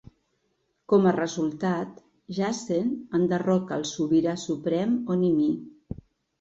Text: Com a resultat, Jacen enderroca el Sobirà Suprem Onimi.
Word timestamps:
Com 0.93 1.03
a 1.09 1.13
resultat, 1.17 1.91
Jacen 2.39 2.89
enderroca 3.21 3.79
el 3.79 3.87
Sobirà 3.93 4.37
Suprem 4.49 4.99
Onimi. 5.19 5.51